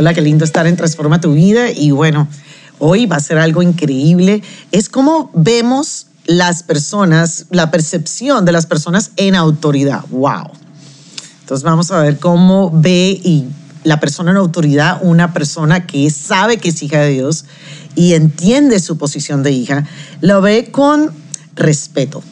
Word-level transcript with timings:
Hola, 0.00 0.14
qué 0.14 0.22
lindo 0.22 0.46
estar 0.46 0.66
en 0.66 0.76
Transforma 0.76 1.20
tu 1.20 1.34
vida 1.34 1.70
y 1.70 1.90
bueno, 1.90 2.26
hoy 2.78 3.04
va 3.04 3.16
a 3.16 3.20
ser 3.20 3.36
algo 3.36 3.60
increíble. 3.60 4.42
Es 4.72 4.88
como 4.88 5.30
vemos 5.34 6.06
las 6.24 6.62
personas, 6.62 7.44
la 7.50 7.70
percepción 7.70 8.46
de 8.46 8.52
las 8.52 8.64
personas 8.64 9.10
en 9.16 9.34
autoridad. 9.34 10.02
¡Wow! 10.08 10.52
Entonces 11.40 11.64
vamos 11.64 11.90
a 11.90 12.00
ver 12.00 12.18
cómo 12.18 12.70
ve 12.72 13.20
y 13.22 13.48
la 13.84 14.00
persona 14.00 14.30
en 14.30 14.38
autoridad, 14.38 15.00
una 15.02 15.34
persona 15.34 15.86
que 15.86 16.08
sabe 16.08 16.56
que 16.56 16.70
es 16.70 16.82
hija 16.82 17.00
de 17.00 17.10
Dios 17.10 17.44
y 17.94 18.14
entiende 18.14 18.80
su 18.80 18.96
posición 18.96 19.42
de 19.42 19.52
hija, 19.52 19.86
lo 20.22 20.40
ve 20.40 20.70
con 20.72 21.10
respeto. 21.56 22.22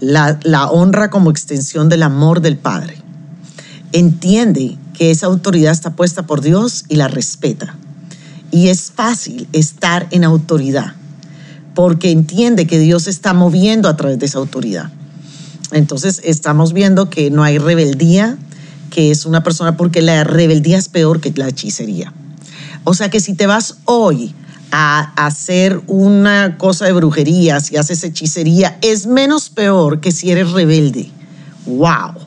La, 0.00 0.38
la 0.42 0.66
honra 0.66 1.08
como 1.08 1.30
extensión 1.30 1.88
del 1.88 2.02
amor 2.02 2.42
del 2.42 2.58
Padre. 2.58 2.98
Entiende 3.92 4.76
que 4.94 5.10
esa 5.10 5.26
autoridad 5.26 5.72
está 5.72 5.90
puesta 5.94 6.26
por 6.26 6.40
Dios 6.40 6.84
y 6.88 6.96
la 6.96 7.08
respeta. 7.08 7.76
Y 8.50 8.68
es 8.68 8.92
fácil 8.94 9.48
estar 9.52 10.06
en 10.10 10.24
autoridad 10.24 10.94
porque 11.74 12.10
entiende 12.10 12.66
que 12.66 12.78
Dios 12.78 13.06
está 13.08 13.34
moviendo 13.34 13.88
a 13.88 13.96
través 13.96 14.18
de 14.18 14.26
esa 14.26 14.38
autoridad. 14.38 14.90
Entonces 15.72 16.20
estamos 16.24 16.72
viendo 16.72 17.10
que 17.10 17.30
no 17.30 17.42
hay 17.42 17.58
rebeldía, 17.58 18.38
que 18.90 19.10
es 19.10 19.26
una 19.26 19.42
persona, 19.42 19.76
porque 19.76 20.02
la 20.02 20.22
rebeldía 20.24 20.78
es 20.78 20.88
peor 20.88 21.20
que 21.20 21.32
la 21.34 21.48
hechicería. 21.48 22.12
O 22.84 22.94
sea 22.94 23.10
que 23.10 23.20
si 23.20 23.34
te 23.34 23.46
vas 23.46 23.78
hoy 23.86 24.34
a 24.70 25.12
hacer 25.26 25.80
una 25.86 26.56
cosa 26.58 26.84
de 26.84 26.92
brujería, 26.92 27.60
si 27.60 27.76
haces 27.76 28.04
hechicería, 28.04 28.78
es 28.82 29.06
menos 29.06 29.48
peor 29.48 30.00
que 30.00 30.12
si 30.12 30.30
eres 30.30 30.52
rebelde. 30.52 31.10
¡Wow! 31.66 32.23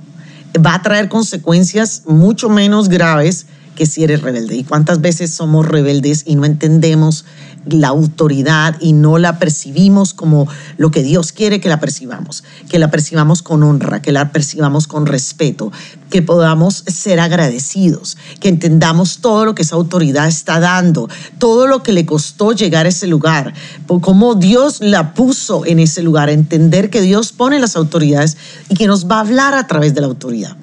Va 0.58 0.76
a 0.76 0.82
traer 0.82 1.10
consecuencias 1.10 2.04
mucho 2.06 2.50
menos 2.50 2.90
graves 2.90 3.46
que 3.78 3.86
si 3.86 4.04
eres 4.04 4.24
rebelde. 4.24 4.58
¿Y 4.58 4.64
cuántas 4.64 5.02
veces 5.02 5.32
somos 5.32 5.66
rebeldes 5.68 6.24
y 6.26 6.36
no 6.36 6.46
entendemos 6.46 7.26
la 7.66 7.90
autoridad 7.90 8.76
y 8.80 8.94
no 8.94 9.20
la 9.20 9.38
percibimos 9.38 10.14
como 10.14 10.48
lo 10.78 10.90
que 10.90 11.04
Dios 11.04 11.32
quiere 11.32 11.62
que 11.62 11.70
la 11.70 11.80
percibamos? 11.80 12.44
Que 12.70 12.80
la 12.80 12.90
percibamos 12.90 13.44
con 13.44 13.62
honra, 13.62 14.02
que 14.02 14.12
la 14.12 14.32
percibamos 14.32 14.88
con 14.88 15.06
respeto, 15.06 15.72
que 16.10 16.24
podamos 16.24 16.84
ser 16.88 17.20
agradecidos, 17.20 18.18
que 18.40 18.50
entendamos 18.50 19.20
todo 19.20 19.46
lo 19.46 19.54
que 19.54 19.62
esa 19.62 19.76
autoridad 19.76 20.28
está 20.28 20.60
dando, 20.60 21.08
todo 21.38 21.68
lo 21.68 21.84
que 21.84 21.94
le 21.94 22.08
costó 22.08 22.54
llegar 22.54 22.88
a 22.88 22.90
ese 22.90 23.06
lugar, 23.06 23.54
por 23.86 24.02
cómo 24.02 24.34
Dios 24.34 24.80
la 24.82 25.14
puso 25.14 25.68
en 25.68 25.78
ese 25.80 26.02
lugar, 26.02 26.32
entender 26.32 26.90
que 26.90 27.02
Dios 27.02 27.32
pone 27.32 27.60
las 27.60 27.76
autoridades 27.76 28.38
y 28.70 28.76
que 28.76 28.88
nos 28.88 29.08
va 29.08 29.18
a 29.18 29.22
hablar 29.22 29.54
a 29.54 29.68
través 29.68 29.94
de 29.94 30.02
la 30.02 30.08
autoridad 30.08 30.58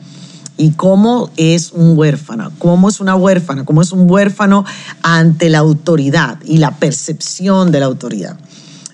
y 0.57 0.73
cómo 0.73 1.31
es 1.37 1.73
un 1.73 1.99
huérfano, 1.99 2.53
cómo 2.59 2.89
es 2.89 3.01
una 3.01 3.17
huérfana, 3.17 3.65
cómo 3.65 3.83
es 3.83 3.93
un 3.93 4.11
huérfano 4.11 4.65
ante 5.03 5.49
la 5.49 5.59
autoridad 5.59 6.39
y 6.45 6.59
la 6.59 6.77
percepción 6.77 7.73
de 7.73 7.81
la 7.81 7.87
autoridad. 7.87 8.39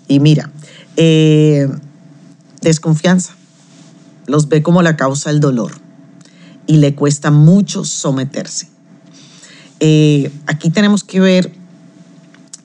Y 0.09 0.21
mira, 0.21 0.51
eh, 0.97 1.69
desconfianza, 2.63 3.35
los 4.27 4.49
ve 4.49 4.63
como 4.63 4.83
la 4.83 4.97
causa 4.97 5.31
del 5.31 5.41
dolor 5.41 5.73
y 6.67 6.77
le 6.77 6.95
cuesta 6.95 7.31
mucho 7.31 7.85
someterse. 7.85 8.69
Eh, 9.81 10.31
aquí 10.47 10.71
tenemos 10.71 11.05
que 11.05 11.21
ver 11.21 11.53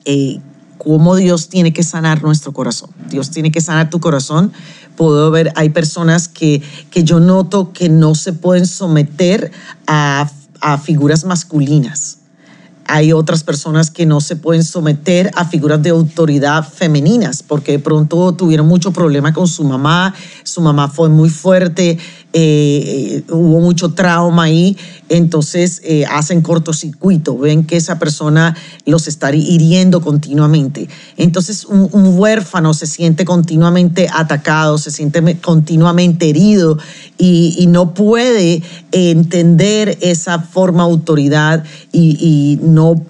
eh, 0.04 0.40
cómo 0.86 1.16
Dios 1.16 1.48
tiene 1.48 1.72
que 1.72 1.82
sanar 1.82 2.22
nuestro 2.22 2.52
corazón. 2.52 2.90
Dios 3.10 3.32
tiene 3.32 3.50
que 3.50 3.60
sanar 3.60 3.90
tu 3.90 3.98
corazón 3.98 4.52
puedo 4.96 5.30
ver, 5.30 5.52
hay 5.54 5.68
personas 5.68 6.28
que, 6.28 6.62
que 6.90 7.04
yo 7.04 7.20
noto 7.20 7.72
que 7.72 7.88
no 7.88 8.14
se 8.14 8.32
pueden 8.32 8.66
someter 8.66 9.52
a, 9.86 10.28
a 10.60 10.78
figuras 10.78 11.24
masculinas. 11.24 12.18
Hay 12.88 13.12
otras 13.12 13.42
personas 13.42 13.90
que 13.90 14.06
no 14.06 14.20
se 14.20 14.36
pueden 14.36 14.62
someter 14.62 15.32
a 15.34 15.44
figuras 15.44 15.82
de 15.82 15.90
autoridad 15.90 16.66
femeninas 16.66 17.42
porque 17.42 17.72
de 17.72 17.78
pronto 17.80 18.32
tuvieron 18.34 18.68
mucho 18.68 18.92
problema 18.92 19.32
con 19.32 19.48
su 19.48 19.64
mamá, 19.64 20.14
su 20.44 20.60
mamá 20.60 20.88
fue 20.88 21.08
muy 21.08 21.28
fuerte, 21.28 21.98
eh, 22.38 23.22
hubo 23.30 23.60
mucho 23.60 23.94
trauma 23.94 24.42
ahí, 24.42 24.76
entonces 25.08 25.80
eh, 25.84 26.04
hacen 26.04 26.42
cortocircuito, 26.42 27.38
ven 27.38 27.64
que 27.64 27.78
esa 27.78 27.98
persona 27.98 28.54
los 28.84 29.08
está 29.08 29.34
hiriendo 29.34 30.02
continuamente. 30.02 30.86
Entonces 31.16 31.64
un, 31.64 31.88
huérfano 32.18 32.74
se 32.74 32.86
siente 32.86 33.24
continuamente 33.24 34.08
atacado, 34.12 34.76
se 34.76 34.90
siente 34.90 35.38
continuamente 35.38 36.28
herido 36.28 36.76
y, 37.16 37.66
no 37.68 37.94
puede 37.94 38.62
entender 38.92 39.96
esa 40.02 40.38
forma 40.40 40.84
de 40.84 40.90
autoridad 40.90 41.64
y, 41.90 42.58
no 42.60 43.02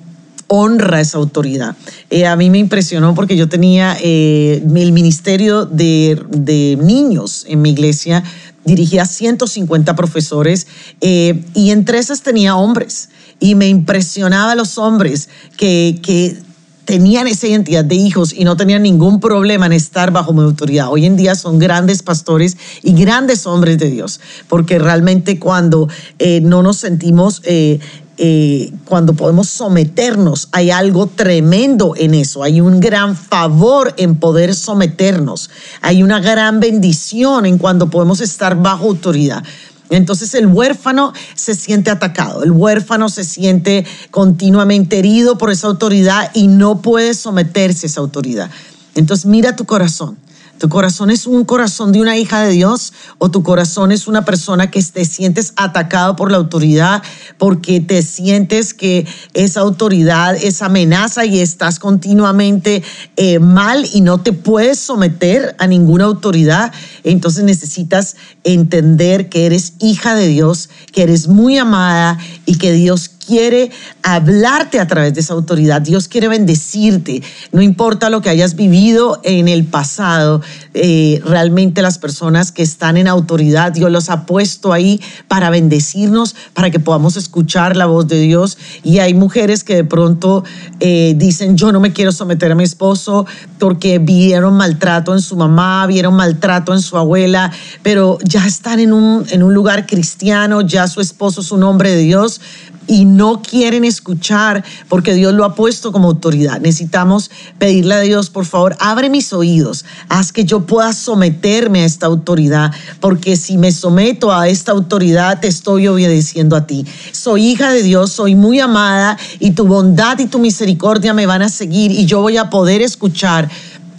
honra 0.47 1.01
esa 1.01 1.19
autoridad. 1.19 1.75
Eh, 2.11 2.27
a 2.27 2.37
mí 2.37 2.49
me 2.49 2.59
impresionó 2.59 3.17
porque 3.17 3.37
yo 3.37 3.49
tenía 3.49 3.95
el 3.95 4.93
ministerio 4.93 5.67
de, 5.67 6.23
de, 6.31 6.79
niños 6.81 7.45
en 7.49 7.63
mi 7.63 7.71
iglesia 7.71 8.23
dirigía 8.67 9.03
a 9.03 9.07
150 9.07 9.97
profesores 9.97 10.67
eh, 11.01 11.45
y 11.55 11.71
entre 11.71 11.99
esas 11.99 12.23
tenía 12.23 12.57
hombres. 12.57 13.09
Y 13.39 13.55
me 13.55 13.69
impresionaba 13.69 14.55
los 14.55 14.79
hombres 14.79 15.29
que, 15.57 16.01
que 16.03 16.39
tenían 16.87 17.27
esa 17.27 17.49
identidad 17.49 17.85
de 17.85 17.97
hijos 17.97 18.33
y 18.33 18.45
no 18.45 18.57
tenían 18.57 18.83
ningún 18.83 19.21
problema 19.21 19.67
en 19.67 19.73
estar 19.73 20.13
bajo 20.13 20.33
mi 20.33 20.43
autoridad. 20.43 20.89
Hoy 20.91 21.05
en 21.05 21.17
día 21.17 21.35
son 21.35 21.59
grandes 21.59 22.03
pastores 22.03 22.57
y 22.83 22.95
grandes 22.95 23.47
hombres 23.47 23.77
de 23.79 23.91
Dios, 23.91 24.21
porque 24.49 24.79
realmente 24.79 25.39
cuando 25.39 25.89
eh, 26.19 26.41
no 26.41 26.63
nos 26.63 26.79
sentimos 26.79 27.43
eh, 27.45 27.81
eh, 28.19 28.73
cuando 28.87 29.13
podemos 29.13 29.49
someternos, 29.49 30.49
hay 30.53 30.71
algo 30.71 31.07
tremendo 31.07 31.95
en 31.97 32.15
eso, 32.15 32.43
hay 32.43 32.63
un 32.63 32.81
gran 32.81 33.15
favor 33.15 33.93
en 33.99 34.17
poder 34.17 34.55
someternos, 34.55 35.51
hay 35.83 36.03
una 36.03 36.21
gran 36.21 36.59
bendición 36.59 37.45
en 37.45 37.59
cuando 37.59 37.91
podemos 37.91 38.21
estar 38.21 38.61
bajo 38.63 38.87
autoridad. 38.87 39.45
Entonces 39.91 40.35
el 40.35 40.47
huérfano 40.47 41.13
se 41.35 41.55
siente 41.55 41.91
atacado, 41.91 42.43
el 42.43 42.53
huérfano 42.53 43.09
se 43.09 43.23
siente 43.23 43.85
continuamente 44.11 44.99
herido 44.99 45.37
por 45.37 45.51
esa 45.51 45.67
autoridad 45.67 46.31
y 46.35 46.49
no 46.49 46.81
puede 46.81 47.15
someterse 47.15 47.87
a 47.87 47.89
esa 47.89 48.01
autoridad. 48.01 48.51
Entonces 48.95 49.27
mira 49.27 49.55
tu 49.57 49.67
corazón. 49.67 50.17
¿Tu 50.59 50.71
corazón 50.71 51.11
es 51.11 51.27
un 51.27 51.45
corazón 51.45 51.93
de 51.93 52.01
una 52.01 52.17
hija 52.17 52.43
de 52.43 52.53
Dios 52.53 52.95
o 53.19 53.31
tu 53.31 53.43
corazón 53.43 53.93
es 53.93 54.09
una 54.09 54.25
persona 54.25 54.71
que 54.71 54.83
te 54.83 55.05
sientes 55.05 55.53
atacado 55.57 56.17
por 56.17 56.31
la 56.31 56.39
autoridad 56.39 57.03
porque 57.37 57.81
te 57.81 58.01
sientes 58.03 58.73
que 58.73 59.07
esa 59.35 59.61
autoridad 59.61 60.35
es 60.35 60.63
amenaza 60.63 61.27
y 61.27 61.41
estás 61.41 61.79
continuamente 61.79 62.83
eh, 63.17 63.39
mal 63.39 63.87
y 63.93 64.01
no 64.01 64.23
te 64.23 64.33
puedes 64.33 64.79
someter 64.79 65.55
a 65.59 65.67
ninguna 65.67 66.05
autoridad? 66.05 66.73
Entonces 67.05 67.45
necesitas 67.45 68.17
entender 68.43 69.29
que 69.29 69.45
eres 69.45 69.75
hija 69.79 70.15
de 70.15 70.29
Dios, 70.29 70.71
que 70.93 71.03
eres 71.03 71.29
muy 71.29 71.59
amada 71.59 72.19
y 72.47 72.57
que 72.57 72.73
Dios 72.73 73.11
quiere 73.27 73.71
hablarte 74.03 74.79
a 74.79 74.87
través 74.87 75.15
de 75.15 75.21
esa 75.21 75.35
autoridad. 75.35 75.83
Dios 75.83 76.09
quiere 76.09 76.29
bendecirte. 76.29 77.23
No 77.53 77.61
importa 77.61 78.11
lo 78.11 78.23
que 78.23 78.31
hayas 78.31 78.55
vivido 78.55 79.21
en 79.25 79.49
el 79.49 79.65
pasado, 79.65 80.43
eh, 80.75 81.21
realmente 81.25 81.83
las 81.83 81.99
personas 81.99 82.53
que 82.53 82.63
están 82.63 82.97
en 82.97 83.09
autoridad, 83.09 83.73
Dios 83.73 83.91
los 83.91 84.11
ha 84.11 84.27
puesto 84.27 84.73
ahí 84.73 85.01
para 85.29 85.51
bendecirnos, 85.51 86.37
para 86.55 86.71
que 86.71 86.81
podamos 86.81 87.17
escuchar 87.17 87.77
la 87.77 87.87
voz 87.87 88.07
de 88.07 88.21
Dios. 88.21 88.59
Y 88.83 88.99
hay 88.99 89.15
mujeres 89.15 89.65
que 89.65 89.75
de 89.75 89.85
pronto 89.85 90.45
eh, 90.81 91.15
dicen, 91.17 91.57
yo 91.57 91.73
no 91.73 91.81
me 91.81 91.93
quiero 91.93 92.13
someter 92.13 92.53
a 92.53 92.55
mi 92.55 92.65
esposo 92.65 93.27
porque 93.59 93.99
vieron 93.99 94.55
maltrato 94.55 95.15
en 95.15 95.21
su 95.21 95.37
mamá, 95.37 95.87
vieron 95.87 96.15
maltrato 96.15 96.73
en 96.73 96.81
su 96.81 96.97
abuela, 96.97 97.51
pero 97.83 98.19
ya 98.23 98.47
están 98.47 98.81
en 98.81 98.93
un, 98.93 99.27
en 99.31 99.43
un 99.43 99.55
lugar 99.55 99.87
cristiano, 99.87 100.61
ya 100.61 100.87
su 100.87 101.01
esposo 101.01 101.41
es 101.41 101.51
un 101.51 101.63
hombre 101.63 101.91
de 101.91 101.99
Dios, 101.99 102.41
y 102.87 103.05
no 103.05 103.43
quieren 103.43 103.85
escuchar 103.85 104.65
porque 104.89 105.15
Dios 105.15 105.35
lo 105.35 105.45
ha 105.45 105.55
puesto 105.55 105.93
como 105.93 106.09
autoridad. 106.09 106.61
Necesitamos 106.61 107.31
pedirle 107.59 107.95
a 107.95 108.01
Dios, 108.01 108.31
por 108.31 108.45
favor, 108.45 108.77
abre 108.81 109.11
mis 109.11 109.33
oídos, 109.33 109.85
haz 110.09 110.33
que 110.33 110.45
yo 110.45 110.67
pueda 110.67 110.93
someterme 110.93 111.83
a 111.83 111.85
esta 111.85 112.07
autoridad, 112.07 112.73
porque 113.01 113.37
si 113.37 113.59
me 113.59 113.73
someto 113.73 114.33
a 114.33 114.49
esta 114.49 114.73
autoridad, 114.73 115.41
te 115.41 115.49
estoy 115.49 115.89
obedeciendo 115.89 116.57
a 116.57 116.67
ti. 116.67 116.87
Soy 117.13 117.47
hija 117.47 117.71
de 117.73 117.83
Dios, 117.83 118.13
soy 118.13 118.35
muy 118.35 118.61
amada 118.61 119.19
y 119.39 119.53
tu 119.53 119.67
bondad 119.67 120.19
y 120.19 120.27
tu 120.27 120.39
misericordia 120.39 121.15
me 121.15 121.27
van 121.27 121.43
a 121.43 121.49
seguir 121.49 121.91
y 121.91 122.07
yo 122.07 122.21
voy 122.21 122.37
a 122.37 122.51
poder 122.51 122.83
escuchar 122.83 123.49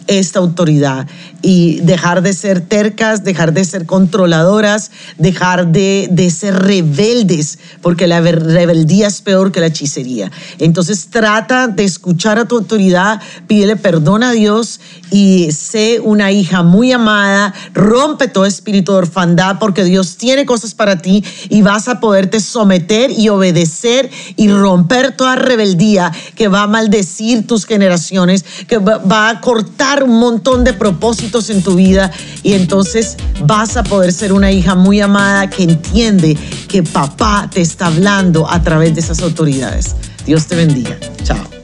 esta 0.07 0.39
autoridad 0.39 1.05
y 1.41 1.79
dejar 1.81 2.21
de 2.21 2.33
ser 2.33 2.61
tercas, 2.61 3.23
dejar 3.23 3.53
de 3.53 3.63
ser 3.65 3.85
controladoras, 3.85 4.91
dejar 5.17 5.67
de, 5.67 6.07
de 6.11 6.29
ser 6.29 6.55
rebeldes, 6.55 7.59
porque 7.81 8.07
la 8.07 8.19
rebeldía 8.21 9.07
es 9.07 9.21
peor 9.21 9.51
que 9.51 9.59
la 9.59 9.67
hechicería. 9.67 10.31
Entonces 10.59 11.07
trata 11.09 11.67
de 11.67 11.83
escuchar 11.83 12.39
a 12.39 12.45
tu 12.45 12.57
autoridad, 12.57 13.21
pídele 13.47 13.75
perdón 13.75 14.23
a 14.23 14.31
Dios 14.31 14.79
y 15.11 15.51
sé 15.51 15.99
una 16.03 16.31
hija 16.31 16.63
muy 16.63 16.91
amada, 16.91 17.53
rompe 17.73 18.27
todo 18.27 18.45
espíritu 18.45 18.91
de 18.91 18.99
orfandad 18.99 19.57
porque 19.59 19.83
Dios 19.83 20.17
tiene 20.17 20.45
cosas 20.45 20.73
para 20.73 20.97
ti 20.97 21.23
y 21.49 21.61
vas 21.61 21.87
a 21.87 21.99
poderte 21.99 22.39
someter 22.39 23.11
y 23.11 23.29
obedecer 23.29 24.09
y 24.35 24.49
romper 24.49 25.15
toda 25.15 25.35
rebeldía 25.35 26.11
que 26.35 26.47
va 26.47 26.63
a 26.63 26.67
maldecir 26.67 27.47
tus 27.47 27.65
generaciones, 27.65 28.45
que 28.67 28.77
va 28.77 29.29
a 29.29 29.41
cortar 29.41 30.03
un 30.03 30.19
montón 30.19 30.63
de 30.63 30.73
propósitos 30.73 31.36
en 31.49 31.61
tu 31.61 31.75
vida 31.75 32.11
y 32.43 32.53
entonces 32.53 33.15
vas 33.41 33.77
a 33.77 33.83
poder 33.83 34.11
ser 34.11 34.33
una 34.33 34.51
hija 34.51 34.75
muy 34.75 35.01
amada 35.01 35.49
que 35.49 35.63
entiende 35.63 36.35
que 36.67 36.83
papá 36.83 37.49
te 37.51 37.61
está 37.61 37.87
hablando 37.87 38.49
a 38.49 38.61
través 38.61 38.95
de 38.95 39.01
esas 39.01 39.21
autoridades. 39.21 39.95
Dios 40.25 40.47
te 40.47 40.55
bendiga. 40.55 40.97
Chao. 41.23 41.56